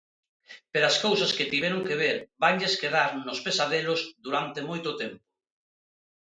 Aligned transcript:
Pero 0.71 0.85
as 0.91 0.97
cousas 1.05 1.31
que 1.37 1.49
tiveron 1.53 1.81
que 1.87 1.99
ver 2.03 2.17
vanlles 2.43 2.79
quedar 2.81 3.09
nos 3.25 3.39
pesadelos 3.45 4.01
durante 4.25 4.59
moito 4.69 4.89
tempo. 5.01 5.25